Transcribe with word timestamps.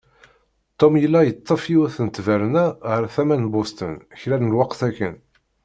Tom 0.79 0.93
yella 1.01 1.19
yeṭṭef 1.23 1.63
yiwet 1.71 1.95
n 2.01 2.07
ttberna 2.09 2.65
ɣer 2.89 3.03
tama 3.13 3.35
n 3.37 3.51
Bosten 3.53 3.93
kra 4.19 4.35
n 4.37 4.49
lweqt 4.51 4.81
akken. 4.89 5.15